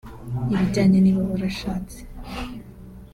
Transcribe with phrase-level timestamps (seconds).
[0.53, 1.99] ibijyanye niba warashatse